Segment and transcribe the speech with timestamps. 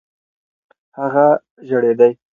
[0.99, 1.27] هغه
[1.67, 2.11] ژړېدی.